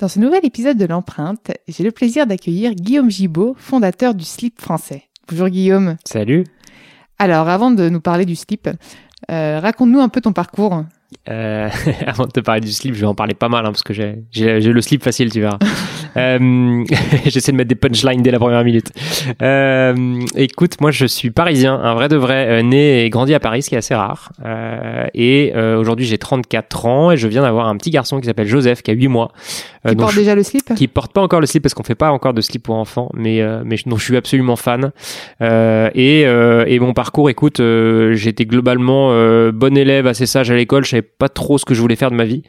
[0.00, 4.58] Dans ce nouvel épisode de l'empreinte, j'ai le plaisir d'accueillir Guillaume Gibaud, fondateur du slip
[4.58, 5.02] français.
[5.28, 5.98] Bonjour Guillaume.
[6.06, 6.46] Salut.
[7.18, 8.70] Alors, avant de nous parler du slip,
[9.30, 10.84] euh, raconte-nous un peu ton parcours.
[11.28, 11.68] Euh,
[12.06, 13.92] avant de te parler du slip, je vais en parler pas mal hein, parce que
[13.92, 15.58] j'ai le slip facile, tu verras.
[16.16, 16.84] Euh,
[17.26, 18.90] J'essaie de mettre des punchlines dès la première minute.
[19.42, 23.40] Euh, écoute, moi je suis parisien, un vrai de vrai, euh, né et grandi à
[23.40, 24.32] Paris, ce qui est assez rare.
[24.44, 28.26] Euh, et euh, aujourd'hui j'ai 34 ans et je viens d'avoir un petit garçon qui
[28.26, 29.32] s'appelle Joseph, qui a 8 mois.
[29.86, 30.74] qui porte déjà le slip?
[30.74, 33.10] Qui porte pas encore le slip parce qu'on fait pas encore de slip pour enfants,
[33.14, 34.92] mais, mais dont je suis absolument fan.
[35.40, 37.60] et, et mon parcours, écoute,
[38.12, 39.10] j'étais globalement
[39.52, 42.10] bon élève, assez sage à l'école, je savais pas trop ce que je voulais faire
[42.10, 42.42] de ma vie.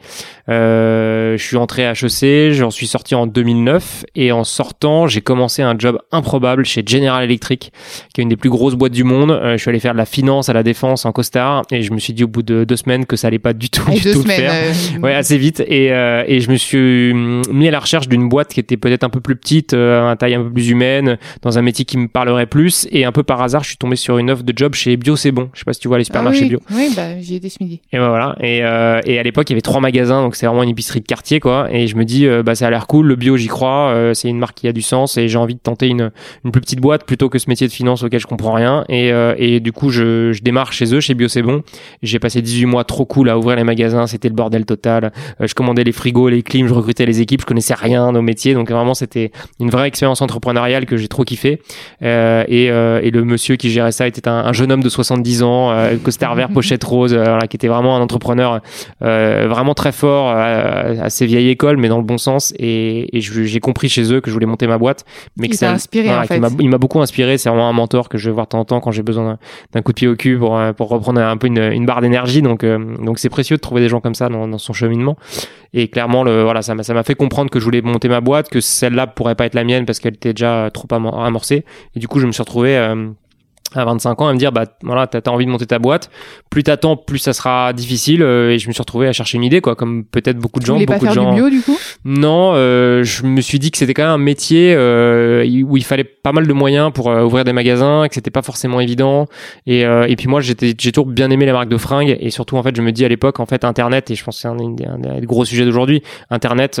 [0.48, 5.20] je suis entré à HEC, j'en suis sorti en 2000 2009 et en sortant, j'ai
[5.20, 7.72] commencé un job improbable chez General Electric,
[8.14, 9.30] qui est une des plus grosses boîtes du monde.
[9.30, 11.92] Euh, je suis allé faire de la finance à la défense en costard et je
[11.92, 14.00] me suis dit au bout de deux semaines que ça allait pas du tout, du
[14.00, 14.52] tout le faire.
[14.52, 18.28] Euh, ouais, assez vite et, euh, et je me suis mis à la recherche d'une
[18.28, 21.58] boîte qui était peut-être un peu plus petite, à taille un peu plus humaine, dans
[21.58, 24.18] un métier qui me parlerait plus et un peu par hasard, je suis tombé sur
[24.18, 25.50] une offre de job chez Bio C'est Bon.
[25.54, 26.60] Je sais pas si tu vois les supermarchés ah bio.
[26.70, 27.80] Oui, bah j'y étais ce midi.
[27.92, 28.36] Et ben voilà.
[28.40, 31.06] Et, et à l'époque, il y avait trois magasins, donc c'est vraiment une épicerie de
[31.06, 31.68] quartier quoi.
[31.70, 34.28] Et je me dis, bah ça a l'air cool, le bio j'y crois, euh, c'est
[34.28, 36.10] une marque qui a du sens et j'ai envie de tenter une,
[36.44, 38.84] une plus petite boîte plutôt que ce métier de finance auquel je comprends rien.
[38.88, 41.62] Et, euh, et du coup, je, je démarre chez eux, chez Bio C'est Bon.
[42.02, 45.12] J'ai passé 18 mois trop cool à ouvrir les magasins, c'était le bordel total.
[45.40, 48.22] Euh, je commandais les frigos, les clims, je recrutais les équipes, je connaissais rien au
[48.22, 51.60] métier, donc vraiment c'était une vraie expérience entrepreneuriale que j'ai trop kiffé.
[52.02, 55.42] Euh, et, et, le monsieur qui gérait ça était un, un jeune homme de 70
[55.42, 58.60] ans, costard vert, pochette rose, voilà, qui était vraiment un entrepreneur
[59.00, 62.52] vraiment très fort, assez vieille école, mais dans le bon sens.
[62.58, 65.04] Et, et j'ai compris chez eux que je voulais monter ma boîte,
[65.36, 66.40] mais que ça inspiré en fait.
[66.60, 67.38] Il m'a beaucoup inspiré.
[67.38, 69.38] C'est vraiment un mentor que je vais voir de temps en temps quand j'ai besoin
[69.72, 72.00] d'un coup de pied au cul pour, euh, pour reprendre un peu une, une barre
[72.00, 72.42] d'énergie.
[72.42, 75.16] Donc euh, donc c'est précieux de trouver des gens comme ça dans, dans son cheminement.
[75.74, 78.20] Et clairement, le, voilà, ça m'a ça m'a fait comprendre que je voulais monter ma
[78.20, 81.64] boîte, que celle-là pourrait pas être la mienne parce qu'elle était déjà trop amorcée.
[81.96, 83.08] Et du coup, je me suis retrouvé euh,
[83.78, 86.10] à 25 ans à me dire bah voilà t'as as envie de monter ta boîte.
[86.50, 88.22] Plus t'attends plus ça sera difficile.
[88.22, 90.66] Euh, et je me suis retrouvé à chercher une idée quoi comme peut-être beaucoup de
[90.66, 91.76] gens beaucoup pas faire de gens du bio du coup?
[92.04, 95.84] Non euh, je me suis dit que c'était quand même un métier euh, où il
[95.84, 99.26] fallait pas mal de moyens pour euh, ouvrir des magasins que c'était pas forcément évident.
[99.66, 102.16] Et, et puis moi j'étais j'ai toujours bien aimé les marques de fringues.
[102.20, 104.36] Et surtout en fait je me dis à l'époque en fait internet et je pense
[104.36, 106.76] que c'est un, un, des gros sujets d'aujourd'hui internet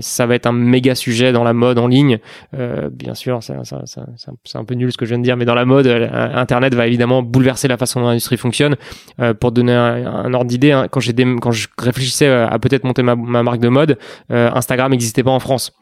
[0.00, 2.18] ça va être un méga sujet dans la mode en ligne.
[2.52, 5.64] Bien sûr c'est un peu nul ce que je viens de dire mais dans la
[5.64, 5.95] mode euh,
[6.34, 8.76] Internet va évidemment bouleverser la façon dont l'industrie fonctionne.
[9.20, 11.00] Euh, pour donner un, ordre d'idée, hein, quand,
[11.40, 13.98] quand je réfléchissais à peut-être monter ma, marque de mode,
[14.30, 15.72] euh, Instagram n'existait pas en France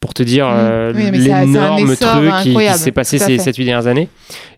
[0.00, 0.92] pour te dire mmh.
[1.12, 4.08] l'énorme truc qui, s'est passé ces 7-8 dernières années.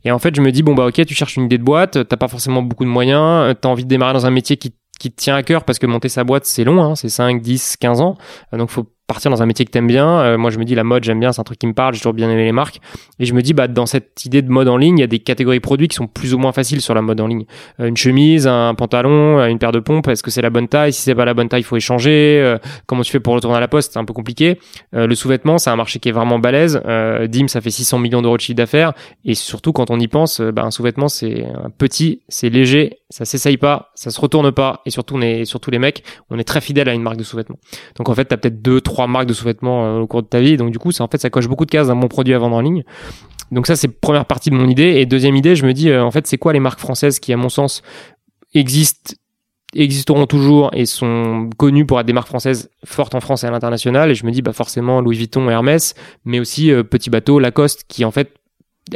[0.04, 2.06] Et en fait, je me dis, bon, bah ok, tu cherches une idée de boîte,
[2.06, 5.10] t'as pas forcément beaucoup de moyens, t'as envie de démarrer dans un métier qui, qui
[5.10, 7.76] te tient à cœur parce que monter sa boîte, c'est long, hein, c'est 5, 10,
[7.80, 8.16] 15 ans.
[8.52, 10.20] Donc, faut partir dans un métier que t'aimes bien.
[10.20, 11.94] Euh, moi, je me dis la mode, j'aime bien, c'est un truc qui me parle.
[11.94, 12.80] J'ai toujours bien aimé les marques.
[13.18, 15.08] Et je me dis, bah, dans cette idée de mode en ligne, il y a
[15.08, 17.44] des catégories produits qui sont plus ou moins faciles sur la mode en ligne.
[17.80, 20.08] Euh, une chemise, un pantalon, euh, une paire de pompes.
[20.08, 20.92] Est-ce que c'est la bonne taille?
[20.92, 22.56] Si c'est pas la bonne taille, il faut échanger.
[22.86, 23.92] comment tu fais pour retourner à la poste?
[23.92, 24.58] C'est un peu compliqué.
[24.92, 26.80] le sous-vêtement, c'est un marché qui est vraiment balèze.
[27.28, 28.92] Dim, ça fait 600 millions d'euros de chiffre d'affaires.
[29.24, 31.44] Et surtout, quand on y pense, bah, un sous-vêtement, c'est
[31.78, 34.80] petit, c'est léger, ça s'essaye pas, ça se retourne pas.
[34.86, 37.24] Et surtout, on est, surtout les mecs, on est très fidèle à une marque de
[37.24, 37.58] sous-vêtements.
[37.96, 40.40] Donc en fait, t'as peut-être deux, trois marques de sous-vêtements euh, au cours de ta
[40.40, 40.56] vie.
[40.56, 42.38] Donc du coup, c'est en fait ça coche beaucoup de cases d'un bon produit à
[42.38, 42.84] vendre en ligne.
[43.50, 44.94] Donc ça, c'est première partie de mon idée.
[44.96, 47.32] Et deuxième idée, je me dis euh, en fait, c'est quoi les marques françaises qui,
[47.32, 47.82] à mon sens,
[48.54, 49.14] existent
[49.74, 53.50] existeront toujours et sont connues pour être des marques françaises fortes en France et à
[53.50, 54.10] l'international?
[54.10, 55.94] Et je me dis bah forcément Louis Vuitton Hermès
[56.26, 58.34] mais aussi euh, Petit Bateau Lacoste qui en fait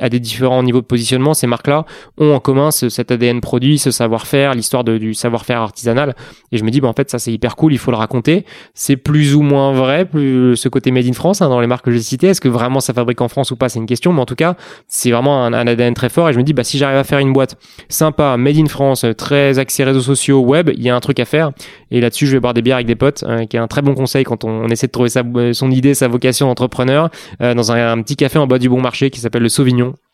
[0.00, 1.84] à des différents niveaux de positionnement, ces marques-là
[2.18, 6.16] ont en commun ce, cet ADN produit, ce savoir-faire, l'histoire du savoir-faire artisanal.
[6.50, 8.44] Et je me dis, bah, en fait, ça c'est hyper cool, il faut le raconter.
[8.74, 11.84] C'est plus ou moins vrai, plus ce côté made in France hein, dans les marques
[11.84, 12.28] que j'ai citées.
[12.28, 14.34] Est-ce que vraiment ça fabrique en France ou pas C'est une question, mais en tout
[14.34, 14.56] cas,
[14.88, 16.28] c'est vraiment un, ADN très fort.
[16.28, 17.56] Et je me dis, bah, si j'arrive à faire une boîte
[17.88, 21.24] sympa, made in France, très axée réseaux sociaux, web, il y a un truc à
[21.24, 21.52] faire.
[21.92, 23.82] Et là-dessus, je vais boire des bières avec des potes, euh, qui est un très
[23.82, 25.22] bon conseil quand on, essaie de trouver sa,
[25.52, 27.10] son idée, sa vocation d'entrepreneur,
[27.40, 29.75] euh, dans un, un, petit café en bas du bon marché qui s'appelle le Sauvignon
[29.76, 30.06] Avignon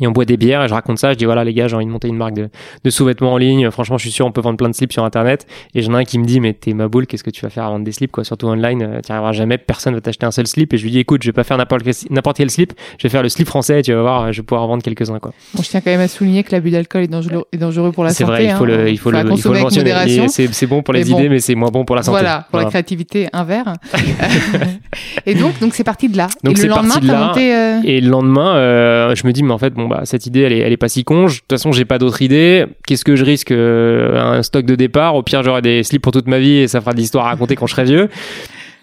[0.00, 1.12] et on boit des bières et je raconte ça.
[1.12, 2.48] Je dis voilà les gars j'ai envie de monter une marque de,
[2.82, 3.70] de sous-vêtements en ligne.
[3.70, 5.46] Franchement je suis sûr on peut vendre plein de slips sur internet.
[5.74, 7.50] Et j'en ai un qui me dit mais t'es ma boule qu'est-ce que tu vas
[7.50, 8.24] faire à vendre des slips quoi?
[8.24, 9.56] Surtout online euh, tu arriveras jamais.
[9.58, 10.72] Personne va t'acheter un seul slip.
[10.74, 12.72] Et je lui dis écoute je vais pas faire n'importe quel, n'importe quel slip.
[12.98, 14.82] Je vais faire le slip français et tu vas voir je vais pouvoir en vendre
[14.82, 15.32] quelques-uns quoi.
[15.54, 18.02] Bon, je tiens quand même à souligner que l'abus d'alcool est dangereux, est dangereux pour
[18.02, 18.66] la c'est santé vrai il faut hein.
[18.66, 20.28] le il faut, le, il faut le mentionner.
[20.28, 21.18] C'est, c'est bon pour les Mais bon.
[21.18, 22.18] idées mais c'est moins bon pour la santé.
[22.18, 23.74] Voilà pour la créativité un verre.
[25.26, 26.28] Et donc donc c'est parti de là.
[26.42, 27.26] Donc et c'est le lendemain parti de t'as là.
[27.26, 30.26] monté euh, Et le lendemain, euh, je me dis, mais en fait, bon, bah, cette
[30.26, 31.26] idée, elle est, elle est pas si con.
[31.26, 32.64] Je- De toute façon, j'ai pas d'autre idée.
[32.86, 35.14] Qu'est-ce que je risque euh, Un stock de départ?
[35.14, 37.30] Au pire, j'aurai des slips pour toute ma vie et ça fera de l'histoire à
[37.30, 38.08] raconter quand je serai vieux.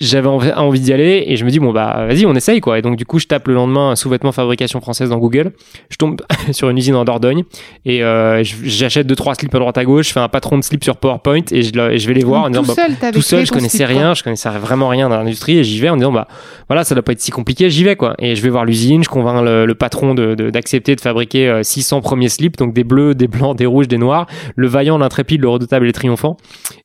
[0.01, 2.79] J'avais envie, d'y aller et je me dis, bon, bah, vas-y, on essaye, quoi.
[2.79, 5.51] Et donc, du coup, je tape le lendemain sous-vêtements fabrication française dans Google.
[5.89, 6.19] Je tombe
[6.51, 7.43] sur une usine en Dordogne
[7.85, 10.07] et euh, j'achète deux, trois slips à droite à gauche.
[10.07, 12.23] Je fais un patron de slips sur PowerPoint et je, le- et je vais les
[12.23, 13.95] voir en disant, tout bah, seul t'avais tout seul, je connaissais slip, quoi.
[13.99, 16.27] rien, je connaissais vraiment rien dans l'industrie et j'y vais en disant bah
[16.67, 18.15] voilà, ça doit pas être si compliqué, j'y vais quoi.
[18.17, 21.47] Et je vais voir l'usine, je convainc le, le patron de de- d'accepter de, fabriquer
[21.47, 24.25] euh, 600 premiers slips, donc des bleus, des blancs, des rouges, des noirs,
[24.55, 26.37] le vaillant, l'intrépide, le redoutable et le triomphant.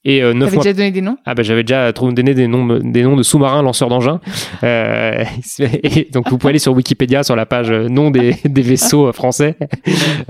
[0.05, 1.17] Et euh, mois déjà donné des noms?
[1.25, 4.21] Ah bah j'avais déjà trouvé donné des noms des noms de sous-marins lanceurs d'engins.
[4.63, 5.25] Euh,
[5.83, 9.07] et donc vous pouvez aller sur Wikipédia sur la page euh, nom des, des vaisseaux
[9.09, 9.57] euh, français.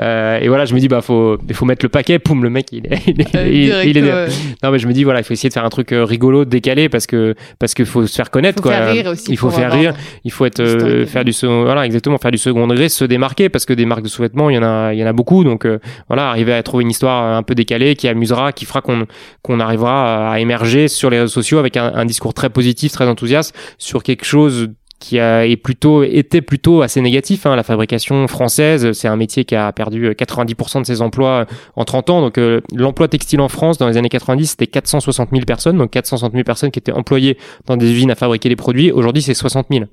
[0.01, 2.51] Euh, et voilà, je me dis bah faut il faut mettre le paquet, poum le
[2.51, 4.27] mec il est, il est, il- direct, il est- ouais.
[4.63, 6.89] non mais je me dis voilà il faut essayer de faire un truc rigolo décalé
[6.89, 9.51] parce que parce que faut se faire connaître faut quoi faire rire aussi il faut
[9.51, 9.95] faire rire
[10.25, 13.49] il faut être euh, faire du second- voilà exactement faire du second degré se démarquer
[13.49, 15.45] parce que des marques de sous-vêtements il y en a il y en a beaucoup
[15.45, 15.67] donc
[16.09, 19.07] voilà arriver à trouver une histoire un peu décalée qui amusera qui fera qu'on
[19.43, 23.07] qu'on arrivera à émerger sur les réseaux sociaux avec un, un discours très positif très
[23.07, 24.69] enthousiaste sur quelque chose
[24.99, 27.55] qui est plutôt été plutôt assez négatif hein.
[27.55, 28.93] la fabrication française.
[28.93, 32.21] C'est un métier qui a perdu euh, 90% de ses emplois en 30 ans.
[32.23, 35.77] Donc euh, l'emploi textile en France dans les années 90 c'était 460 000 personnes.
[35.77, 37.37] Donc 460 000 personnes qui étaient employées
[37.67, 38.91] dans des usines à fabriquer des produits.
[38.91, 39.85] Aujourd'hui c'est 60 000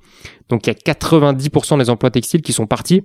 [0.49, 3.03] donc il y a 90% des emplois textiles qui sont partis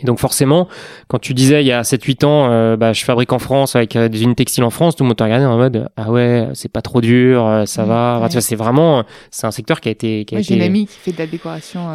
[0.00, 0.68] et donc forcément,
[1.08, 3.94] quand tu disais il y a 7-8 ans, euh, bah, je fabrique en France avec
[3.94, 6.48] euh, des usines textiles en France, tout le monde te regardait en mode ah ouais
[6.54, 8.12] c'est pas trop dur, euh, ça Mmh, va.
[8.14, 8.28] Enfin, ouais.
[8.30, 10.62] tu vois, c'est vraiment c'est un secteur qui a été qui a Moi, j'ai une
[10.62, 11.88] amie qui fait de la décoration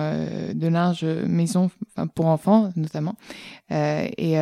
[0.53, 3.15] de linge maison enfin, pour enfants notamment
[3.71, 4.38] et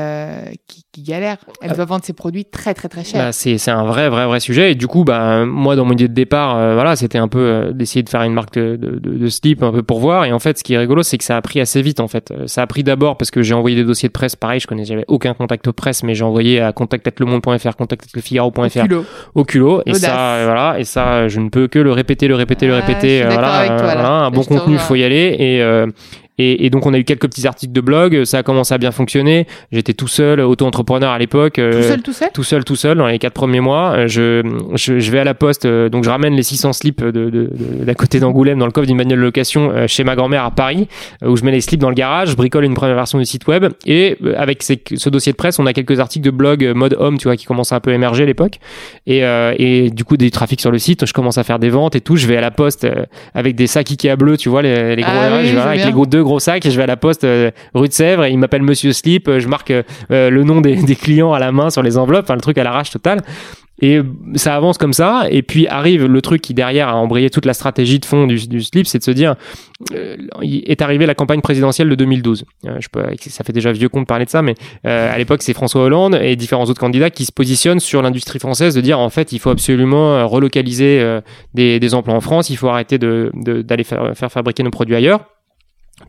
[0.67, 1.37] qui, qui galère.
[1.61, 3.23] Elle doit vendre ses produits très très très cher.
[3.23, 5.93] Bah, c'est c'est un vrai vrai vrai sujet et du coup bah moi dans mon
[5.93, 9.17] idée de départ voilà c'était un peu d'essayer de faire une marque de, de, de,
[9.17, 11.23] de slip un peu pour voir et en fait ce qui est rigolo c'est que
[11.23, 13.75] ça a pris assez vite en fait ça a pris d'abord parce que j'ai envoyé
[13.75, 16.71] des dossiers de presse pareil je connais j'avais aucun contact presse mais j'ai envoyé à
[16.73, 19.05] contact@lemonde.fr contact@lefigaro.fr Culot.
[19.33, 19.81] au culot.
[19.85, 22.73] Et ça euh, voilà et ça je ne peux que le répéter le répéter le
[22.73, 25.35] Ah, répéter euh, voilà, un bon contenu faut y aller.
[25.39, 25.87] Et euh,
[26.37, 28.77] et, et donc on a eu quelques petits articles de blog, ça a commencé à
[28.77, 29.47] bien fonctionner.
[29.71, 31.59] J'étais tout seul, auto-entrepreneur à l'époque.
[31.59, 33.93] euh, Tout seul, tout seul tout seul, tout seul, dans les quatre premiers mois.
[33.95, 34.41] Euh, Je,
[34.75, 37.29] je, je vais à la poste, euh, donc je ramène les 600 slips de, de,
[37.29, 40.43] de- d'à côté d'Angoulême dans le coffre d'une bagnole de location euh, chez ma grand-mère
[40.43, 40.87] à Paris,
[41.25, 43.47] où je mets les slips dans le garage, je bricole une première version du site
[43.47, 46.95] web, et avec ces- ce dossier de presse, on a quelques articles de blog mode
[46.99, 48.59] homme, tu vois, qui commencent à un peu émerger à l'époque,
[49.07, 51.69] et, euh, et du coup des trafics sur le site, je commence à faire des
[51.69, 52.87] ventes et tout, je vais à la poste
[53.33, 55.77] avec des sacs Ikea bleus, tu vois, les, les gros Ah oui, je vais avec
[55.77, 55.85] bien.
[55.87, 58.25] les gros, deux gros sacs, et je vais à la poste euh, rue de Sèvres,
[58.25, 59.83] et il m'appelle Monsieur Slip, euh, je marque euh,
[60.29, 62.89] le nom des, clients à la main sur les enveloppes, enfin le truc à l'arrache
[62.89, 63.21] total.
[63.81, 63.99] Et
[64.35, 67.53] ça avance comme ça, et puis arrive le truc qui derrière a embrayé toute la
[67.53, 69.35] stratégie de fond du, du slip, c'est de se dire,
[70.41, 72.45] est arrivé la campagne présidentielle de 2012.
[72.67, 74.55] Euh, je peux, ça fait déjà vieux con de parler de ça, mais
[74.85, 78.73] à l'époque c'est François Hollande et différents autres candidats qui se positionnent sur l'industrie française
[78.75, 81.19] de dire en fait il faut absolument relocaliser
[81.53, 84.95] des, emplois en France, il faut arrêter de- de- d'aller faire, faire fabriquer nos produits
[84.95, 85.34] ailleurs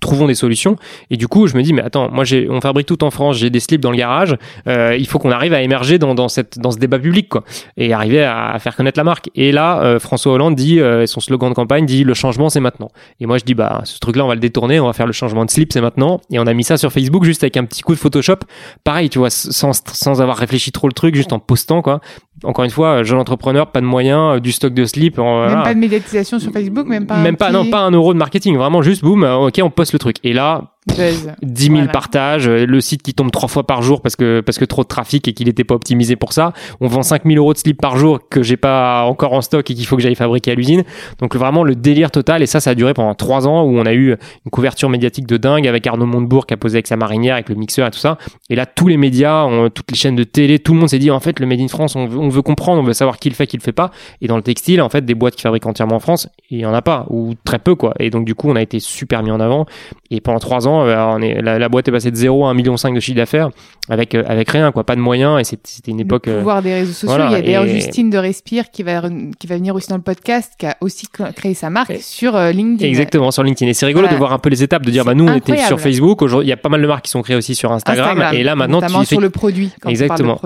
[0.01, 0.77] trouvons des solutions.
[1.11, 3.37] Et du coup je me dis mais attends moi j'ai on fabrique tout en France
[3.37, 6.29] j'ai des slips dans le garage euh, il faut qu'on arrive à émerger dans, dans
[6.29, 7.45] cette dans ce débat public quoi
[7.77, 9.31] et arriver à, faire connaître la marque.
[9.35, 12.61] Et là euh, François Hollande dit euh, son slogan de campagne dit le changement c'est
[12.61, 12.89] maintenant.
[13.21, 15.07] Et moi je dis bah ce truc là on va le détourner on va faire
[15.07, 16.21] le changement de slip c'est maintenant.
[16.31, 18.39] Et on a mis ça sur Facebook juste avec un petit coup de Photoshop.
[18.85, 22.01] Pareil tu vois sans sans avoir réfléchi trop le truc juste en postant quoi
[22.45, 25.49] encore une fois jeune entrepreneur pas de moyens euh, du stock de slip en- Même
[25.49, 25.63] voilà.
[25.65, 27.15] pas de médiatisation sur Facebook, même pas.
[27.17, 29.61] un même pas petit non pas un euro de marketing vraiment juste boum euh, ok
[29.63, 31.33] on poste le truc et là buzz.
[31.43, 31.89] 10 000 Voilà.
[31.93, 34.83] partages, euh, le site qui tombe trois fois par jour parce que parce que trop
[34.83, 36.53] de trafic et qu'il n'était pas optimisé pour ça.
[36.81, 39.69] On vend 5 000 euros de slip par jour que j'ai pas encore en stock
[39.71, 40.85] et qu'il faut que j'aille fabriquer à l'usine.
[41.19, 43.87] Donc vraiment le délire total et ça ça a duré pendant trois ans où on
[43.87, 44.11] a eu
[44.45, 47.49] une couverture médiatique de dingue avec Arnaud Montebourg qui a posé avec sa marinière avec
[47.49, 48.19] le mixeur et tout ça.
[48.51, 50.99] Et là tous les médias, on- toutes les chaînes de télé, tout le monde s'est
[50.99, 53.19] dit en fait le Made in France on veut, on veut comprendre, on veut savoir
[53.19, 53.91] qui le fait, qui le fait pas.
[54.21, 56.67] Et dans le textile en fait des boîtes qui fabriquent entièrement en France il y
[56.67, 57.95] en a pas ou très peu quoi.
[57.99, 59.67] Et donc du coup on a été super mis en avant
[60.11, 62.57] Et pendant trois ans, euh, on est, la, boîte est passée de 0 à 1,5
[62.57, 63.51] million de chiffre d'affaires
[63.89, 65.41] avec, euh, avec rien, quoi, pas de moyens.
[65.41, 66.27] Et c'était une époque.
[66.27, 67.25] Le pouvoir des réseaux sociaux.
[67.29, 69.03] il y a d'ailleurs Justine de Respire qui va,
[69.39, 72.89] qui va venir aussi dans le podcast, qui a aussi créé sa marque sur LinkedIn.
[72.89, 73.71] Exactement, sur LinkedIn.
[73.71, 75.57] Et c'est rigolo de voir un peu les étapes, de dire, bah, nous, on était
[75.59, 76.23] sur Facebook.
[76.23, 78.23] Aujourd'hui, il y a pas mal de marques qui sont créées aussi sur Instagram.
[78.33, 79.73] et là, maintenant, tu sur le produit.
[79.87, 80.41] exactement.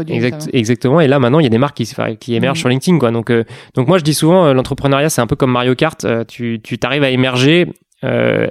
[0.52, 1.00] exactement.
[1.00, 1.88] Et là, maintenant, il y a des marques qui,
[2.19, 2.61] qui émergent mm.
[2.61, 3.11] sur LinkedIn, quoi.
[3.11, 3.33] Donc,
[3.75, 6.07] donc moi, je dis souvent, l'entrepreneuriat, c'est un peu comme Mario Kart.
[6.29, 7.67] tu, tu t'arrives à émerger
[8.05, 8.47] euh,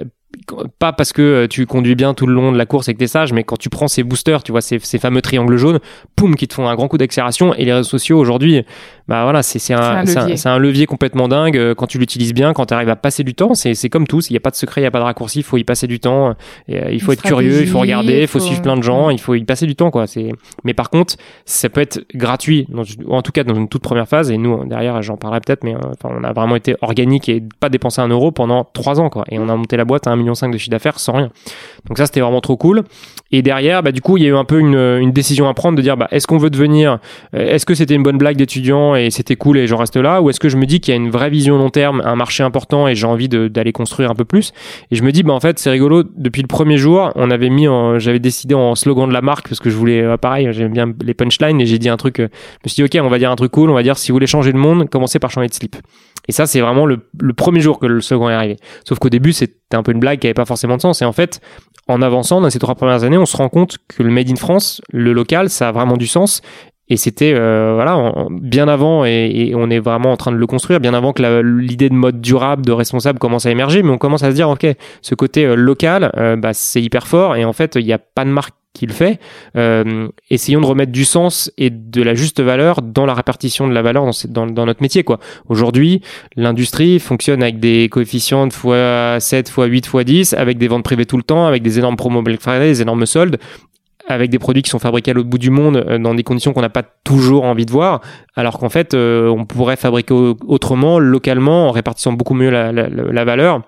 [0.78, 2.98] pas parce que euh, tu conduis bien tout le long de la course et que
[2.98, 5.80] t'es sage, mais quand tu prends ces boosters, tu vois ces, ces fameux triangles jaunes,
[6.16, 7.54] poum, qui te font un grand coup d'accélération.
[7.54, 8.64] Et les réseaux sociaux aujourd'hui,
[9.10, 12.66] bah voilà, c'est un, un, un, levier complètement dingue euh, quand tu l'utilises bien, quand
[12.66, 13.54] tu arrives à passer du temps.
[13.54, 15.40] C'est comme tout, il n'y a pas de secret, il n'y a pas de raccourci,
[15.40, 16.36] il faut y passer du temps.
[16.68, 19.10] Et, euh, il faut être curieux, il faut regarder, il faut, suivre plein de gens,
[19.10, 20.06] il faut y passer du temps, quoi.
[20.06, 20.30] C'est.
[20.62, 22.68] Mais par contre, ça peut être gratuit,
[23.08, 24.30] en tout cas dans une toute première phase.
[24.30, 27.68] Et nous derrière, j'en parlerai peut-être, mais enfin, on a vraiment été organique et pas
[27.68, 29.24] dépensé un euro pendant trois ans, quoi.
[29.32, 31.30] Et on a monté la boîte à 1,5 million de chiffre d'affaires sans rien.
[31.88, 32.84] Donc ça, c'était vraiment trop cool.
[33.32, 35.54] Et derrière, bah, du coup, il y a eu un peu une, une décision à
[35.54, 36.98] prendre de dire, bah, est-ce qu'on veut devenir,
[37.34, 40.20] euh, est-ce que c'était une bonne blague d'étudiant et c'était cool et j'en reste là,
[40.22, 42.16] ou est-ce que je me dis qu'il y a une vraie vision long terme, un
[42.16, 44.52] marché important et j'ai envie d'aller construire un peu plus?
[44.90, 46.02] Et je me dis, bah, en fait, c'est rigolo.
[46.16, 47.66] Depuis le premier jour, on avait mis,
[47.98, 50.92] j'avais décidé en slogan de la marque parce que je voulais, euh, pareil, j'aime bien
[51.02, 53.18] les punchlines et j'ai dit un truc, euh, je me suis dit, ok, on va
[53.18, 55.30] dire un truc cool, on va dire, si vous voulez changer le monde, commencez par
[55.30, 55.76] changer de slip.
[56.28, 57.00] Et ça, c'est vraiment le,
[57.32, 58.56] premier jour que le slogan est arrivé.
[58.84, 61.02] Sauf qu'au début, c'était un peu une blague qui avait pas forcément de sens.
[61.02, 61.40] Et en fait,
[61.88, 64.36] en avançant dans ces trois premières années, on se rend compte que le Made in
[64.36, 66.42] France, le local, ça a vraiment du sens.
[66.90, 70.80] Et c'était euh, voilà bien avant et, on est vraiment en train de le construire
[70.80, 73.82] bien avant que l'idée de mode durable, de responsable commence à émerger.
[73.82, 74.66] Mais on commence à se dire ok,
[75.00, 77.98] ce côté euh, local, euh, bah, c'est hyper fort et en fait il n'y a
[77.98, 79.18] pas de marque qui le fait.
[79.56, 83.72] Euh, essayons de remettre du sens et de la juste valeur dans la répartition de
[83.72, 85.02] la valeur dans, dans, notre métier.
[85.02, 85.18] quoi.
[85.48, 86.02] Aujourd'hui,
[86.36, 90.84] l'industrie fonctionne avec des coefficients de x 7, x 8, x 10, avec des ventes
[90.84, 93.38] privées tout le temps, avec des énormes promos Black Friday, des énormes soldes
[94.10, 96.52] avec des produits qui sont fabriqués à l'autre bout du monde euh, dans des conditions
[96.52, 98.00] qu'on n'a pas toujours envie de voir,
[98.36, 100.14] alors qu'en fait, euh, on pourrait fabriquer
[100.46, 103.62] autrement, localement, en répartissant beaucoup mieux la, la, la valeur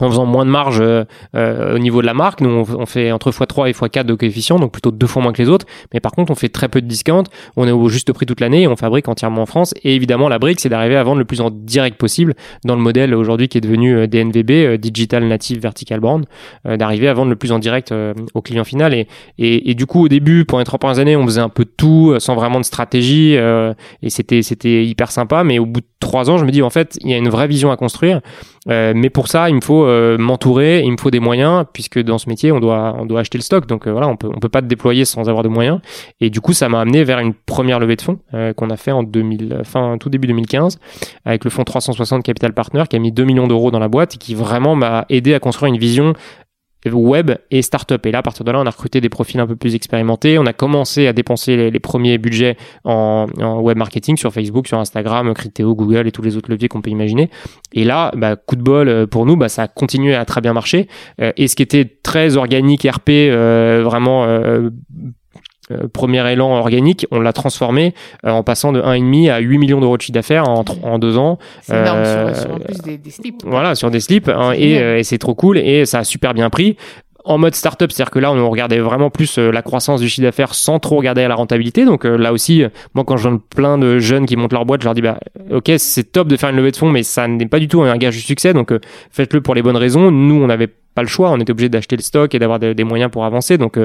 [0.00, 1.04] en faisant moins de marge euh,
[1.36, 2.40] euh, au niveau de la marque.
[2.40, 5.40] Nous, on, fait entre x3 et x4 de coefficient, donc plutôt deux fois moins que
[5.42, 5.66] les autres.
[5.92, 7.24] Mais par contre, on fait très peu de discount.
[7.56, 9.74] On est au juste prix toute l'année on fabrique entièrement en France.
[9.82, 12.34] Et évidemment, la brique, c'est d'arriver à vendre le plus en direct possible
[12.64, 16.24] dans le modèle aujourd'hui qui est devenu euh, DNVB, Digital Native Vertical Brand,
[16.64, 17.94] d'arriver à vendre le plus en direct
[18.34, 18.94] au client final.
[18.94, 19.06] Et,
[19.38, 21.72] et, du coup, au début, pour les trois premières années, on faisait un peu de
[21.76, 23.34] tout, sans vraiment de stratégie.
[23.34, 25.44] et c'était hyper sympa.
[25.44, 27.28] Mais au bout de trois ans, je me dis, en fait, il y a une
[27.28, 28.20] vraie vision à construire.
[28.66, 32.18] mais pour ça, il me faut euh, m'entourer, il me faut des moyens puisque dans
[32.18, 34.38] ce métier on doit on doit acheter le stock donc euh, voilà on peut on
[34.38, 35.80] peut pas te déployer sans avoir de moyens
[36.20, 38.76] et du coup ça m'a amené vers une première levée de fonds euh, qu'on a
[38.76, 40.78] fait en 2000 fin tout début 2015
[41.24, 44.14] avec le fonds 360 Capital Partner qui a mis 2 millions d'euros dans la boîte
[44.14, 46.14] et qui vraiment m'a aidé à construire une vision
[46.92, 48.04] web et startup.
[48.06, 50.38] Et là, à partir de là, on a recruté des profils un peu plus expérimentés.
[50.38, 53.26] On a commencé à dépenser les, premiers budgets en,
[53.60, 56.90] web marketing sur Facebook, sur Instagram, Criteo, Google et tous les autres leviers qu'on peut
[56.90, 57.30] imaginer.
[57.72, 60.40] Et là, bah, coup de bol euh, pour nous, bah, ça a continué à très
[60.40, 60.88] bien marcher.
[61.20, 64.70] Euh, et ce qui était très organique, RP, euh, vraiment euh,
[65.92, 69.96] premier élan organique, on l'a transformé euh, en passant de 1,5 à 8 millions d'euros
[69.96, 71.38] de chiffre d'affaires en, en deux ans.
[71.62, 73.42] C'est énorme sur, sur, en plus des, des slips.
[73.44, 74.28] Voilà, sur des slips.
[74.28, 76.76] Hein, et, euh, et c'est trop cool et ça a super bien pris
[77.26, 80.54] en mode startup, c'est-à-dire que là, on regardait vraiment plus la croissance du chiffre d'affaires
[80.54, 81.86] sans trop regarder à la rentabilité.
[81.86, 82.64] Donc là aussi,
[82.94, 85.18] moi, quand je donne plein de jeunes qui montent leur boîte, je leur dis, bah,
[85.50, 87.80] ok, c'est top de faire une levée de fonds, mais ça n'est pas du tout
[87.80, 88.52] un gage de succès.
[88.52, 88.74] Donc
[89.10, 90.10] faites-le pour les bonnes raisons.
[90.10, 92.84] Nous, on n'avait pas le choix, on était obligé d'acheter le stock et d'avoir des,
[92.84, 93.56] moyens pour avancer.
[93.56, 93.78] Donc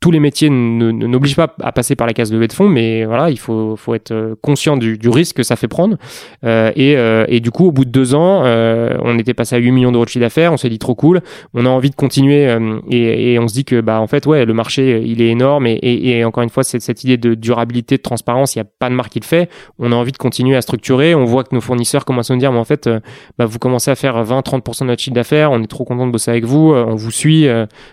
[0.00, 3.30] tous les métiers n'obligent pas à passer par la case levée de fonds, mais voilà,
[3.30, 5.96] il faut, faut être euh, conscient du, du, risque que ça fait prendre.
[6.44, 9.58] Euh, et, euh, et, du coup, au bout de deux ans, on était passé à
[9.58, 10.52] 8 millions d'euros de chiffre d'affaires.
[10.52, 11.20] On s'est dit trop cool.
[11.54, 12.52] On a envie de continuer
[12.90, 15.66] et, et, on se dit que bah en fait, ouais, le marché il est énorme
[15.66, 18.70] et, et encore une fois, cette, cette idée de durabilité, de transparence, il n'y a
[18.78, 19.48] pas de marque qui le fait.
[19.78, 21.14] On a envie de continuer à structurer.
[21.14, 22.90] On voit que nos fournisseurs commencent à nous dire, mais en fait,
[23.38, 25.52] bah, vous commencez à faire 20-30% de notre chiffre d'affaires.
[25.52, 26.72] On est trop content de bosser avec vous.
[26.72, 27.48] On vous suit.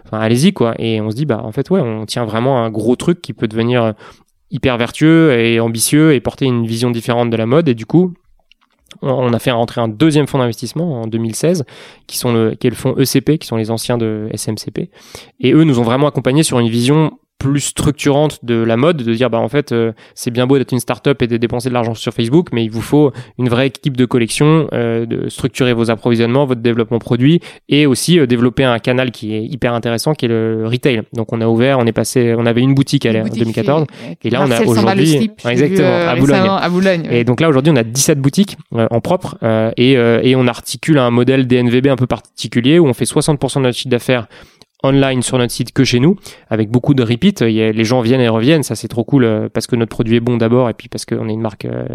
[0.05, 0.73] Enfin, allez-y quoi.
[0.79, 3.47] Et on se dit, bah en fait, on tient vraiment un gros truc qui peut
[3.47, 3.91] devenir euh,
[4.51, 7.67] hyper vertueux et ambitieux et porter une vision différente de la mode.
[7.67, 8.13] Et du coup,
[9.01, 11.65] on a fait rentrer un deuxième fonds d'investissement en 2016,
[12.07, 14.89] qui, sont qui est le fonds ECP, qui sont les anciens de SMCP.
[15.39, 19.13] Et eux nous ont vraiment accompagnés sur une vision plus structurante de la mode, de
[19.13, 21.73] dire bah en fait euh, c'est bien beau d'être une start-up et de dépenser de
[21.73, 25.73] l'argent sur Facebook, mais il vous faut une vraie équipe de collection, euh, de structurer
[25.73, 27.39] vos approvisionnements, votre développement produit
[27.69, 31.03] et aussi euh, développer un canal qui est hyper intéressant qui est le retail.
[31.13, 33.85] Donc on a ouvert, on est passé, on avait une boutique à en 2014
[34.23, 36.49] et là on a aujourd'hui exactement à Boulogne.
[36.49, 37.07] à Boulogne.
[37.11, 39.37] Et donc là aujourd'hui on a 17 boutiques en propre
[39.77, 43.61] et, et on articule un modèle DNVB un peu particulier où on fait 60% de
[43.61, 44.27] notre chiffre d'affaires
[44.83, 46.17] online sur notre site que chez nous,
[46.49, 47.41] avec beaucoup de repeat.
[47.41, 50.19] Les gens viennent et reviennent, ça c'est trop cool euh, parce que notre produit est
[50.19, 51.85] bon d'abord et puis parce qu'on est une marque, euh,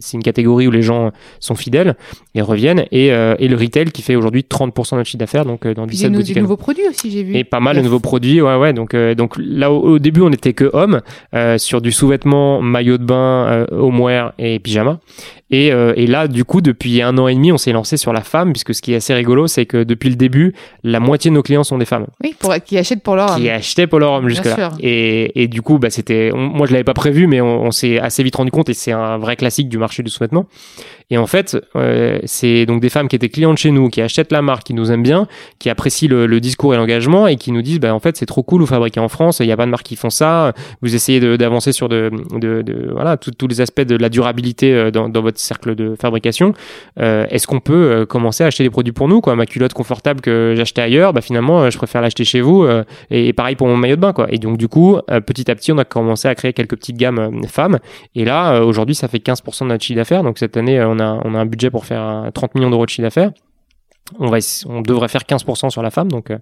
[0.00, 1.94] c'est une catégorie où les gens sont fidèles
[2.34, 2.84] et reviennent.
[2.90, 5.86] Et, euh, et le retail qui fait aujourd'hui 30% de notre chiffre d'affaires, donc dans
[5.86, 6.34] 17 nous, boutiques.
[6.34, 7.36] des nouveaux produits aussi, j'ai vu.
[7.36, 8.72] Et pas mal de nouveaux produits, ouais, ouais.
[8.72, 11.00] Donc, donc là au, début on était que hommes
[11.58, 14.98] sur du sous-vêtement, maillot de bain, homeware et pyjama.
[15.50, 18.22] Et, et, là, du coup, depuis un an et demi, on s'est lancé sur la
[18.22, 21.34] femme, puisque ce qui est assez rigolo, c'est que depuis le début, la moitié de
[21.34, 22.06] nos clients sont des femmes.
[22.24, 23.40] Oui, pour, qui achètent pour leur homme.
[23.40, 24.72] Qui achetaient pour leur homme jusque-là.
[24.80, 28.22] Et, et, du coup, bah, c'était, moi je l'avais pas prévu, mais on, s'est assez
[28.22, 30.46] vite rendu compte, et c'est un vrai classique du marché du sous-vêtement.
[31.12, 34.32] Et en fait, euh, c'est donc des femmes qui étaient clientes chez nous, qui achètent
[34.32, 35.26] la marque, qui nous aiment bien,
[35.58, 38.42] qui apprécient le, discours et l'engagement, et qui nous disent, bah, en fait, c'est trop
[38.42, 40.94] cool, vous fabriquez en France, il n'y a pas de marques qui font ça, vous
[40.94, 45.10] essayez d'avancer sur de, de, de voilà, tous les aspects de la durabilité euh, dans,
[45.10, 46.54] dans votre cercle de fabrication.
[46.98, 49.36] Euh, Est-ce qu'on peut commencer à acheter des produits pour nous, quoi?
[49.36, 52.64] Ma culotte confortable que j'achetais ailleurs, bah, finalement, je préfère l'acheter chez vous.
[52.64, 54.26] Euh, et, pareil pour mon maillot de bain, quoi.
[54.30, 57.46] Et donc, du coup, petit à petit, on a commencé à créer quelques petites gammes
[57.46, 57.78] femmes.
[58.14, 60.22] Et là, aujourd'hui, ça fait 15% de notre chiffre d'affaires.
[60.22, 62.90] Donc, cette année, on a, on a un budget pour faire 30 millions d'euros de
[62.90, 63.30] chiffre d'affaires
[64.18, 64.38] on va
[64.68, 66.38] on devrait faire 15% sur la femme donc euh,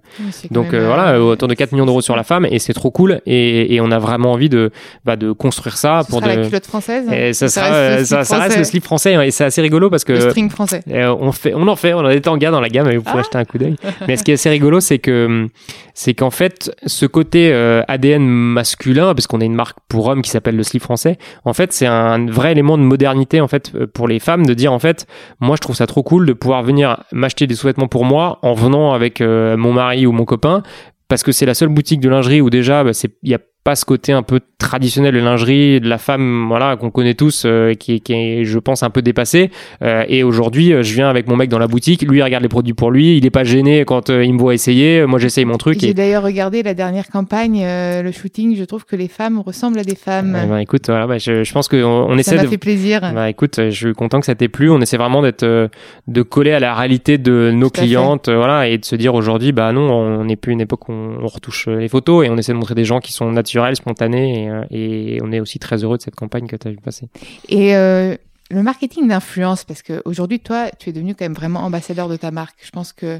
[0.49, 2.91] donc euh, voilà euh, autour de 4 millions d'euros sur la femme et c'est trop
[2.91, 4.71] cool et, et, on a vraiment envie de
[5.05, 7.05] bah, de construire ça pour sera de la culotte française.
[7.11, 10.03] Et ça, ça, reste, ça, ça reste le slip français et c'est assez rigolo parce
[10.03, 10.83] que le string français.
[10.87, 13.17] on fait on en fait on a des tangas dans la gamme et vous pouvez
[13.17, 13.21] ah.
[13.21, 13.75] acheter un coup d'œil.
[14.07, 15.47] Mais ce qui est assez rigolo c'est que
[15.93, 17.53] c'est qu'en fait ce côté
[17.87, 21.53] ADN masculin parce qu'on a une marque pour hommes qui s'appelle le slip français en
[21.53, 24.79] fait c'est un vrai élément de modernité en fait pour les femmes de dire en
[24.79, 25.07] fait
[25.39, 28.53] moi je trouve ça trop cool de pouvoir venir m'acheter des sous-vêtements pour moi en
[28.53, 30.63] venant avec euh, mon mari ou mon copain
[31.07, 32.91] parce que c'est la seule boutique de lingerie où déjà bah,
[33.23, 36.75] il y a pas ce côté un peu traditionnel de lingerie de la femme voilà
[36.77, 39.51] qu'on connaît tous euh, qui, qui, est je pense un peu dépassé
[39.83, 42.01] euh, et aujourd'hui euh, je viens avec mon mec dans la boutique.
[42.01, 43.17] Lui il regarde les produits pour lui.
[43.17, 45.05] Il est pas gêné quand il me voit essayer.
[45.05, 48.55] Moi j'essaye mon truc j'ai d'ailleurs regardé la dernière campagne le shooting.
[48.55, 50.31] Je trouve que les femmes ressemblent à des femmes.
[50.31, 53.01] Ben, écoute voilà bah, je, je, pense que on, essaie ça de fait plaisir.
[53.13, 54.71] Bah, écoute je suis content que ça t'ait plu.
[54.71, 58.85] On essaie vraiment d'être de coller à la réalité de nos clientes voilà et de
[58.85, 61.89] se dire aujourd'hui bah non on n'est plus une époque où on, on retouche les
[61.89, 65.19] photos et on essaie de montrer des gens qui sont naturels spontanés et euh, et
[65.23, 67.07] on est aussi très heureux de cette campagne que tu as vu passer.
[67.49, 68.15] Et euh,
[68.49, 72.31] le marketing d'influence, parce qu'aujourd'hui, toi, tu es devenu quand même vraiment ambassadeur de ta
[72.31, 72.57] marque.
[72.63, 73.19] Je pense que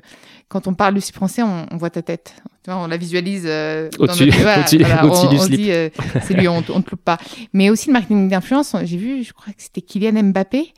[0.49, 2.35] quand on parle du slip français, on, voit ta tête.
[2.63, 4.47] Tu vois, on la visualise euh, au-dessus du slip.
[6.21, 7.17] c'est lui, on, ne te loupe pas.
[7.53, 10.73] Mais aussi le marketing d'influence, j'ai vu, je crois que c'était Kylian Mbappé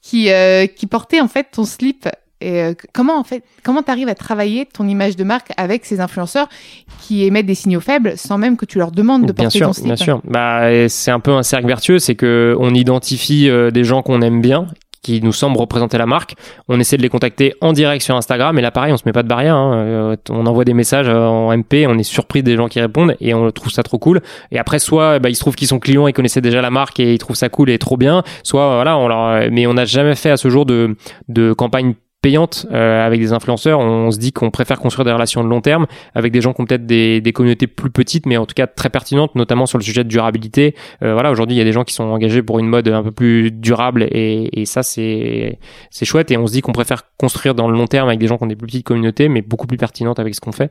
[0.00, 0.30] qui,
[0.76, 2.08] qui portait en fait ton slip
[2.40, 6.00] et euh, comment en fait, comment t'arrives à travailler ton image de marque avec ces
[6.00, 6.48] influenceurs
[7.00, 9.72] qui émettent des signaux faibles sans même que tu leur demandes de porter sûr, ton
[9.72, 13.70] slip Bien sûr, bah c'est un peu un cercle vertueux, c'est que on identifie euh,
[13.70, 14.68] des gens qu'on aime bien
[15.02, 16.34] qui nous semblent représenter la marque.
[16.68, 19.12] On essaie de les contacter en direct sur Instagram et là pareil, on se met
[19.12, 19.54] pas de barrière.
[19.54, 19.74] Hein.
[19.74, 23.32] Euh, on envoie des messages en MP, on est surpris des gens qui répondent et
[23.32, 24.20] on trouve ça trop cool.
[24.52, 27.00] Et après, soit bah, il se trouve qu'ils sont clients et connaissaient déjà la marque
[27.00, 28.22] et ils trouvent ça cool et trop bien.
[28.42, 29.50] Soit voilà, on leur...
[29.50, 30.96] mais on n'a jamais fait à ce jour de
[31.28, 35.44] de campagne payante euh, avec des influenceurs, on, se dit qu'on préfère construire des relations
[35.44, 38.36] de long terme avec des gens qui ont peut-être des, des, communautés plus petites, mais
[38.36, 40.74] en tout cas très pertinentes, notamment sur le sujet de durabilité.
[41.02, 43.02] Euh, voilà, aujourd'hui, il y a des gens qui sont engagés pour une mode un
[43.02, 45.58] peu plus durable et, et ça, c'est
[45.90, 46.30] c'est chouette.
[46.30, 48.44] Et on se dit qu'on préfère construire dans le long terme avec des gens qui
[48.44, 50.70] ont des plus petites communautés, mais beaucoup plus pertinentes avec ce qu'on fait.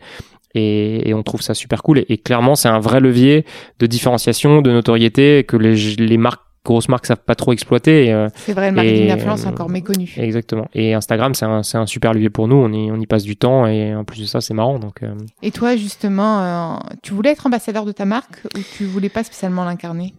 [0.54, 2.04] Et, et, on trouve ça super cool.
[2.10, 3.46] Et, clairement, c'est un vrai levier
[3.80, 8.12] de différenciation, de notoriété que les, les marques grosses marques savent pas trop exploiter.
[8.14, 10.14] Euh, c'est vrai, le marketing d'influence est encore méconnu.
[10.18, 10.68] Exactement.
[10.74, 12.58] Et Instagram, c'est un, un, super levier pour nous.
[12.58, 14.78] On y, on y passe du temps et en plus de ça, c'est marrant.
[14.78, 15.14] Donc, euh.
[15.42, 19.24] Et toi, justement, euh, tu voulais être ambassadeur de ta marque ou tu voulais pas
[19.24, 20.14] spécialement l'incarner?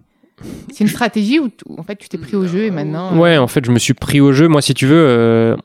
[0.73, 3.49] C'est une stratégie ou en fait tu t'es pris au jeu et maintenant Ouais, en
[3.49, 4.47] fait je me suis pris au jeu.
[4.47, 5.57] Moi, si tu veux,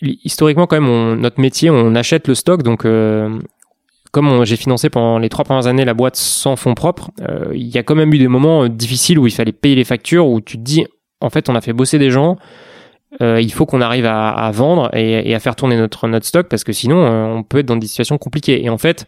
[0.00, 2.86] historiquement quand même, notre métier, on achète le stock, donc
[4.18, 7.68] comme j'ai financé pendant les trois premières années la boîte sans fonds propres, euh, il
[7.68, 10.26] y a quand même eu des moments euh, difficiles où il fallait payer les factures,
[10.26, 10.84] où tu te dis,
[11.20, 12.36] en fait, on a fait bosser des gens,
[13.22, 16.64] euh, il faut qu'on arrive à, vendre et, à faire tourner notre, notre stock parce
[16.64, 18.64] que sinon, on peut être dans des situations compliquées.
[18.64, 19.06] Et en fait,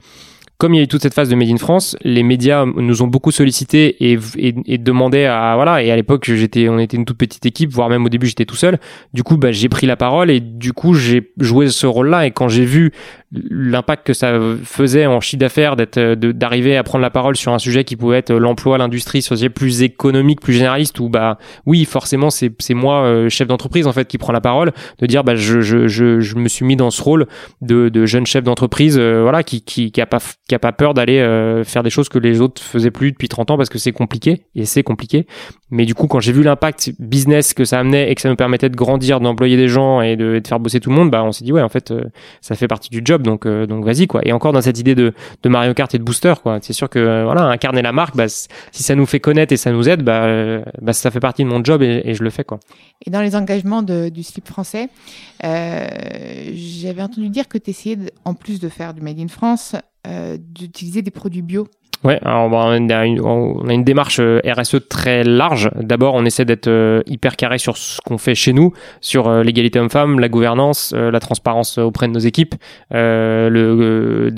[0.60, 3.02] comme il y a eu toute cette phase de Made in France, les médias nous
[3.02, 5.82] ont beaucoup sollicité et, et, et demandé à voilà.
[5.82, 8.44] Et à l'époque, j'étais, on était une toute petite équipe, voire même au début, j'étais
[8.44, 8.78] tout seul.
[9.14, 12.26] Du coup, bah, j'ai pris la parole et du coup, j'ai joué ce rôle-là.
[12.26, 12.92] Et quand j'ai vu
[13.32, 17.58] l'impact que ça faisait en chiffre d'affaires d'être d'arriver à prendre la parole sur un
[17.58, 22.30] sujet qui pouvait être l'emploi, l'industrie, sur plus économique, plus généraliste, où bah oui, forcément
[22.30, 25.60] c'est c'est moi chef d'entreprise en fait qui prend la parole, de dire bah je
[25.60, 27.26] je je, je me suis mis dans ce rôle
[27.60, 30.94] de, de jeune chef d'entreprise, voilà, qui qui qui a pas qui a pas peur
[30.94, 31.20] d'aller
[31.64, 34.46] faire des choses que les autres faisaient plus depuis 30 ans parce que c'est compliqué
[34.54, 35.26] et c'est compliqué.
[35.70, 38.36] Mais du coup, quand j'ai vu l'impact business que ça amenait et que ça nous
[38.36, 41.22] permettait de grandir, d'employer des gens et de, de, faire bosser tout le monde, bah
[41.24, 42.04] on s'est dit ouais en fait euh,
[42.40, 44.20] ça fait partie du job donc euh, donc vas-y quoi.
[44.24, 45.12] Et encore dans cette idée de,
[45.44, 46.58] Mario Kart et de booster quoi.
[46.62, 48.48] C'est sûr que euh, voilà incarner la marque, bah, si
[48.82, 51.62] ça nous fait connaître et ça nous aide, bah, bah ça fait partie de mon
[51.62, 52.60] job et, je le fais quoi.
[53.06, 54.88] Et dans les engagements du slip français,
[55.42, 59.76] j'avais entendu dire que tu essayais en plus de faire du made in France,
[60.38, 61.66] d'utiliser des produits bio.
[62.02, 65.70] Ouais, alors on a une, on a une démarche euh, RSE très large.
[65.78, 69.42] D'abord, on essaie d'être euh, hyper carré sur ce qu'on fait chez nous, sur euh,
[69.42, 72.54] l'égalité homme-femme, la gouvernance, la transparence auprès de nos équipes,
[72.94, 74.30] euh, le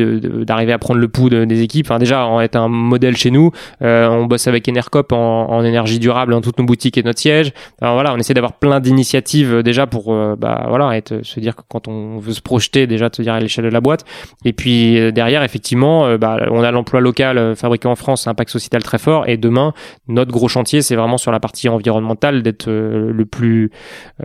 [0.45, 1.87] d'arriver à prendre le pouls des équipes.
[1.87, 3.53] Enfin, déjà, on est un modèle chez nous.
[3.81, 7.53] on bosse avec Enercop en, énergie durable dans toutes nos boutiques et notre siège.
[7.81, 11.63] Alors voilà, on essaie d'avoir plein d'initiatives déjà pour bah voilà, être se dire que
[11.69, 14.05] quand on veut se projeter déjà, te dire à l'échelle de la boîte.
[14.45, 18.99] Et puis derrière, effectivement, bah, on a l'emploi local fabriqué en France, impact sociétal très
[18.99, 19.29] fort.
[19.29, 19.73] Et demain,
[20.09, 23.71] notre gros chantier, c'est vraiment sur la partie environnementale d'être euh, le plus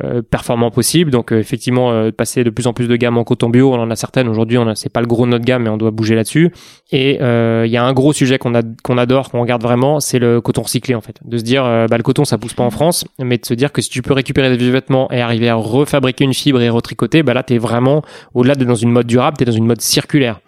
[0.04, 1.12] euh, performant possible.
[1.12, 3.90] Donc euh, effectivement, passer de plus en plus de gammes en coton bio, on en
[3.90, 4.58] a certaines aujourd'hui.
[4.58, 6.52] On c'est pas le gros de notre gamme, mais on doit bouger là-dessus.
[6.92, 10.20] Et il y a un gros sujet qu'on a qu'on adore, qu'on regarde vraiment, c'est
[10.20, 11.20] le coton recyclé en fait.
[11.24, 13.72] De se dire, bah le coton ça pousse pas en France, mais de se dire
[13.72, 17.24] que si tu peux récupérer des vêtements et arriver à refabriquer une fibre et retricoter,
[17.24, 20.40] bah là t'es vraiment au-delà de dans une mode durable, t'es dans une mode circulaire.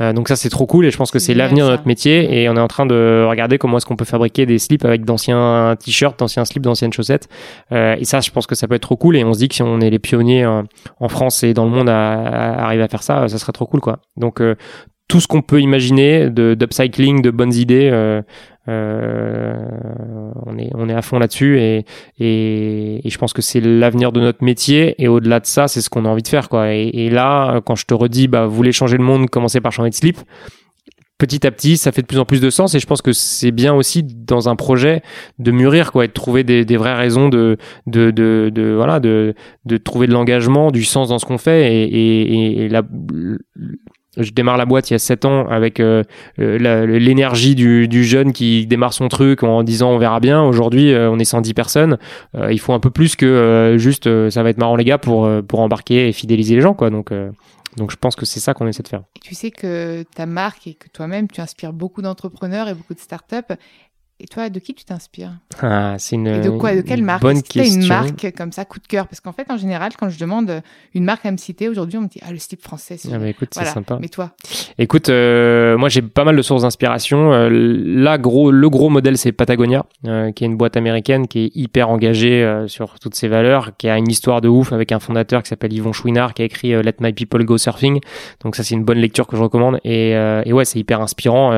[0.00, 2.42] Euh, donc ça c'est trop cool et je pense que c'est l'avenir de notre métier
[2.42, 5.04] et on est en train de regarder comment est-ce qu'on peut fabriquer des slips avec
[5.04, 7.28] d'anciens t-shirts, d'anciens slips, d'anciennes chaussettes.
[7.70, 9.48] Euh, et ça je pense que ça peut être trop cool et on se dit
[9.48, 10.62] que si on est les pionniers euh,
[10.98, 13.80] en France et dans le monde à, arriver à faire ça, ça serait trop cool
[13.80, 14.00] quoi.
[14.16, 14.42] Donc
[15.08, 18.22] tout ce qu'on peut imaginer de d'upcycling, de bonnes idées, euh,
[18.68, 19.54] euh,
[20.46, 21.84] on est on est à fond là-dessus et,
[22.18, 25.82] et, et je pense que c'est l'avenir de notre métier et au-delà de ça c'est
[25.82, 26.72] ce qu'on a envie de faire quoi.
[26.72, 29.90] Et, là quand je te redis bah vous voulez changer le monde commencez par changer
[29.90, 30.18] de slip.
[31.18, 33.12] Petit à petit ça fait de plus en plus de sens et je pense que
[33.12, 35.02] c'est bien aussi dans un projet
[35.38, 39.34] de mûrir quoi et de trouver des, des vraies raisons de de, de, voilà de
[39.66, 42.68] de trouver de l'engagement du sens dans ce qu'on fait et, et, et
[44.16, 46.02] je démarre la boîte il y a 7 ans avec euh,
[46.38, 50.42] euh, l'énergie du, du, jeune qui démarre son truc en disant on verra bien.
[50.42, 51.98] Aujourd'hui, euh, on est 110 personnes.
[52.50, 55.60] il faut un peu plus que juste ça va être marrant les gars pour pour
[55.60, 56.90] embarquer et fidéliser les gens quoi.
[56.90, 57.12] Donc
[57.76, 59.02] donc je pense que c'est ça qu'on essaie de faire.
[59.20, 63.00] tu sais que ta marque et que toi-même tu inspires beaucoup d'entrepreneurs et beaucoup de
[63.00, 63.54] startups
[64.20, 66.28] et toi, de qui tu t'inspires ah, C'est une.
[66.28, 67.82] Et de quoi De quelle marque bonne question.
[67.82, 69.08] une marque comme ça, coup de cœur?
[69.08, 70.62] Parce qu'en fait, en général, quand je demande
[70.94, 72.96] une marque à me citer, aujourd'hui, on me dit Ah, le slip français.
[73.12, 73.98] Ah, bah, écoute, c'est sympa.
[74.00, 74.30] Mais toi?
[74.78, 77.32] Écoute, euh, moi, j'ai pas mal de sources d'inspiration.
[77.32, 81.46] Euh, là, gros, le gros modèle, c'est Patagonia, euh, qui est une boîte américaine qui
[81.46, 85.00] est hyper engagée sur toutes ses valeurs, qui a une histoire de ouf avec un
[85.00, 87.98] fondateur qui s'appelle Yvon Chouinard, qui a écrit Let My People Go Surfing.
[88.44, 89.80] Donc, ça, c'est une bonne lecture que je recommande.
[89.82, 91.52] Et, et ouais, c'est hyper inspirant.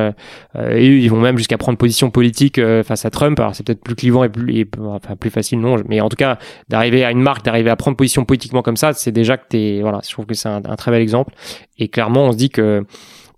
[0.56, 3.38] et ils vont même jusqu'à prendre position politique euh, face à Trump.
[3.38, 5.76] Alors c'est peut-être plus clivant et plus, enfin plus facile, non.
[5.88, 8.92] Mais en tout cas, d'arriver à une marque, d'arriver à prendre position politiquement comme ça,
[8.92, 11.34] c'est déjà que t'es, voilà, je trouve que c'est un, un, très bel exemple.
[11.78, 12.84] Et clairement, on se dit que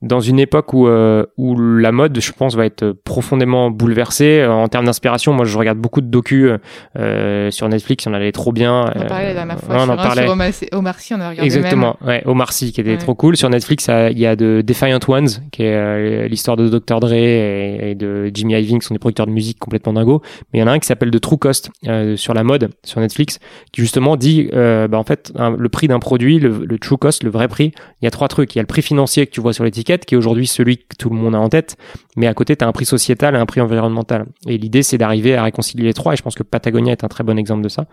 [0.01, 4.53] dans une époque où euh, où la mode, je pense, va être profondément bouleversée euh,
[4.53, 5.33] en termes d'inspiration.
[5.33, 6.53] Moi, je regarde beaucoup de docus
[6.97, 8.85] euh, sur Netflix, on allait trop bien.
[8.95, 9.77] On en parlait la dernière fois.
[9.77, 10.27] on en parlait.
[10.53, 11.97] Sur Omar Sy, on a regardé Exactement.
[12.01, 12.09] Même.
[12.09, 13.37] Ouais, Omar Sy qui était trop cool.
[13.37, 17.95] Sur Netflix, il y a de Defiant Ones, qui est l'histoire de Dr Dre et,
[17.97, 20.23] de Jimmy Iovine, qui sont des producteurs de musique complètement dingos.
[20.53, 21.71] Mais il y en a un qui s'appelle The True Cost
[22.17, 23.41] sur la mode sur Netflix,
[23.73, 27.31] qui justement dit, bah en fait, le prix d'un produit, le, le True Cost, le
[27.31, 28.55] vrai prix, il y a trois trucs.
[28.55, 30.79] Il y a le prix financier que tu vois sur l'étiquette qui est aujourd'hui celui
[30.79, 31.77] que tout le monde a en tête,
[32.17, 34.27] mais à côté, tu as un prix sociétal et un prix environnemental.
[34.47, 37.09] Et l'idée, c'est d'arriver à réconcilier les trois, et je pense que Patagonia est un
[37.09, 37.87] très bon exemple de ça.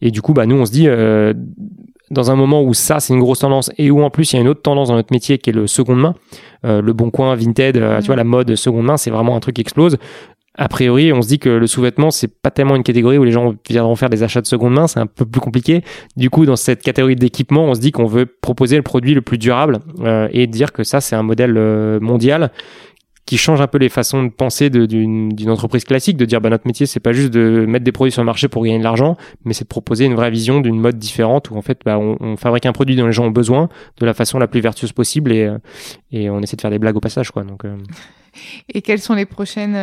[0.00, 1.34] Et du coup, bah, nous, on se dit, euh,
[2.10, 4.38] dans un moment où ça, c'est une grosse tendance, et où en plus, il y
[4.38, 6.14] a une autre tendance dans notre métier qui est le seconde main,
[6.64, 9.40] euh, le bon coin, Vinted, euh, tu vois, la mode seconde main, c'est vraiment un
[9.40, 9.98] truc qui explose
[10.56, 13.32] a priori, on se dit que le sous-vêtement, c'est pas tellement une catégorie où les
[13.32, 15.82] gens viendront faire des achats de seconde main, c'est un peu plus compliqué.
[16.16, 19.20] Du coup, dans cette catégorie d'équipement, on se dit qu'on veut proposer le produit le
[19.20, 22.52] plus durable euh, et dire que ça, c'est un modèle euh, mondial
[23.26, 26.66] qui change un peu les façons de penser d'une entreprise classique, de dire bah notre
[26.66, 29.16] métier c'est pas juste de mettre des produits sur le marché pour gagner de l'argent,
[29.46, 32.36] mais c'est de proposer une vraie vision d'une mode différente où en fait bah, on,
[32.36, 35.32] fabrique un produit dont les gens ont besoin de la façon la plus vertueuse possible
[35.32, 35.56] et, euh,
[36.12, 37.44] et on essaie de faire des blagues au passage quoi.
[37.44, 37.64] Donc
[38.68, 39.74] et quelles sont les prochaines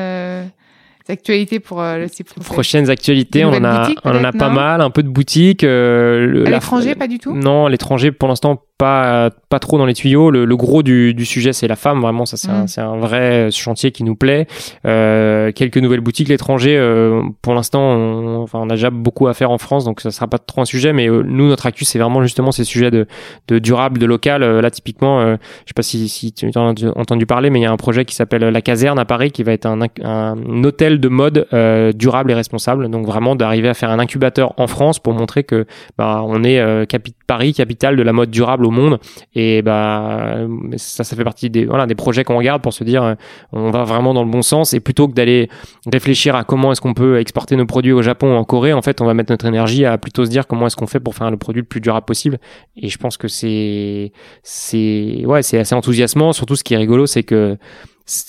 [1.09, 4.81] actualités pour euh, le site Prochaines actualités, on en a, on en a pas mal,
[4.81, 5.63] un peu de boutiques.
[5.63, 9.85] Euh, à l'étranger, pas du tout Non, à l'étranger, pour l'instant, pas pas trop dans
[9.85, 10.31] les tuyaux.
[10.31, 12.01] Le, gros du, du sujet, c'est la femme.
[12.01, 12.93] Vraiment, ça c'est un, mm.
[12.93, 14.47] un, vrai chantier qui nous plaît.
[14.85, 16.77] Euh, quelques nouvelles boutiques l'étranger.
[16.77, 20.09] Euh, pour l'instant, on, enfin, on a déjà beaucoup à faire en France, donc ça
[20.09, 20.93] sera pas trop un sujet.
[20.93, 23.05] Mais euh, nous, notre actu, c'est vraiment justement ces sujets de,
[23.49, 24.41] de durable, de local.
[24.41, 26.59] Euh, là, typiquement, je sais pas si, si tu as
[26.95, 29.43] entendu parler, mais il y a un projet qui s'appelle la Caserne à Paris, qui
[29.43, 31.47] va être un, un hôtel de mode
[31.95, 32.89] durable et responsable.
[32.89, 35.67] Donc vraiment d'arriver à faire un incubateur en France pour montrer que
[35.99, 36.87] bah, on est
[37.31, 38.99] Paris, capitale de la mode durable au monde.
[39.35, 40.35] Et bah
[40.75, 43.15] ça, ça fait partie des voilà des projets qu'on regarde pour se dire
[43.53, 44.73] on va vraiment dans le bon sens.
[44.73, 45.47] Et plutôt que d'aller
[45.89, 48.81] réfléchir à comment est-ce qu'on peut exporter nos produits au Japon ou en Corée, en
[48.81, 51.15] fait, on va mettre notre énergie à plutôt se dire comment est-ce qu'on fait pour
[51.15, 52.37] faire le produit le plus durable possible.
[52.75, 54.11] Et je pense que c'est
[54.43, 56.33] c'est ouais c'est assez enthousiasmant.
[56.33, 57.57] Surtout ce qui est rigolo, c'est que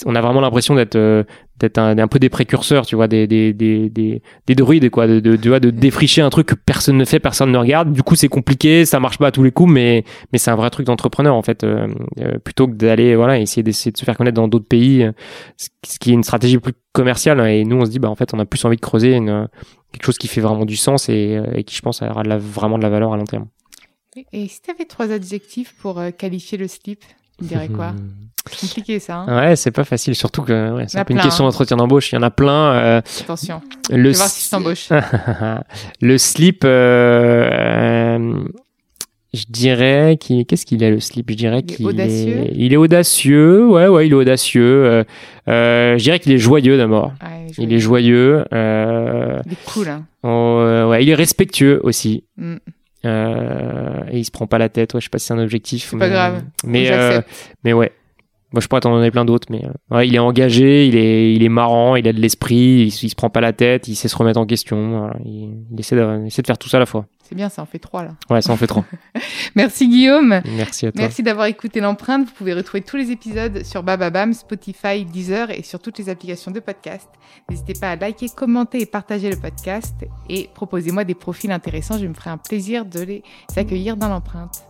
[0.06, 1.24] on a vraiment l'impression d'être euh,
[1.58, 5.20] d'être un, peu des précurseurs, tu vois, des des des des, des druides quoi, de
[5.20, 7.92] de, de, de défricher un truc que personne ne fait, personne ne regarde.
[7.92, 10.56] Du coup, c'est compliqué, ça marche pas à tous les coups, mais mais c'est un
[10.56, 11.86] vrai truc d'entrepreneur en fait, euh,
[12.20, 15.08] euh, plutôt que d'aller voilà essayer d'essayer de se faire connaître dans d'autres pays,
[15.56, 17.40] ce qui est une stratégie plus commerciale.
[17.48, 19.48] Et nous, on se dit bah en fait, on a plus envie de creuser une,
[19.92, 22.38] quelque chose qui fait vraiment du sens et, et qui, je pense, aura de la,
[22.38, 23.46] vraiment de la valeur à long terme.
[24.32, 27.02] Et si tu avais trois adjectifs pour qualifier le slip?
[27.40, 27.92] Il dirait quoi
[28.50, 29.18] C'est compliqué ça.
[29.18, 30.14] Hein ouais, c'est pas facile.
[30.16, 31.48] Surtout que ouais, c'est un une question hein.
[31.48, 32.10] d'entretien d'embauche.
[32.10, 32.72] Il y en a plein.
[32.72, 33.62] Euh, Attention.
[33.88, 34.88] Le voir si t'embauches.
[36.00, 37.48] le slip, euh,
[38.18, 38.42] euh,
[39.32, 40.44] je dirais qu'il.
[40.44, 41.30] Qu'est-ce qu'il est le slip?
[41.30, 42.44] Je dirais qu'il est audacieux.
[42.54, 43.66] Il est audacieux.
[43.66, 44.84] Ouais, ouais, il est audacieux.
[44.84, 45.04] Euh,
[45.48, 47.12] euh, je dirais qu'il est joyeux d'abord.
[47.58, 48.44] il est joyeux.
[48.52, 49.88] Euh, il est cool.
[49.88, 50.04] Hein.
[50.22, 52.24] Oh, ouais, il est respectueux aussi.
[52.36, 52.56] Mm.
[53.04, 54.94] Euh, et il se prend pas la tête.
[54.94, 55.88] Ouais, je sais pas si c'est un objectif.
[55.90, 56.42] C'est pas grave.
[56.64, 57.20] Mais euh,
[57.64, 57.92] mais ouais.
[58.52, 61.34] Moi, je pourrais t'en donner plein d'autres, mais euh, ouais, il est engagé, il est,
[61.34, 64.08] il est marrant, il a de l'esprit, il, se prend pas la tête, il sait
[64.08, 65.10] se remettre en question.
[65.24, 67.06] il, essaie de, essaie de faire tout ça à la fois.
[67.22, 68.10] C'est bien, ça en fait trois là.
[68.28, 68.84] Ouais, ça en fait trois.
[69.54, 70.42] Merci Guillaume.
[70.54, 71.00] Merci à toi.
[71.00, 72.26] Merci d'avoir écouté l'empreinte.
[72.26, 76.50] Vous pouvez retrouver tous les épisodes sur Bababam, Spotify, Deezer et sur toutes les applications
[76.50, 77.08] de podcast.
[77.48, 79.94] N'hésitez pas à liker, commenter et partager le podcast
[80.28, 81.96] et proposez-moi des profils intéressants.
[81.96, 83.22] Je me ferai un plaisir de les
[83.56, 84.66] accueillir dans l'empreinte.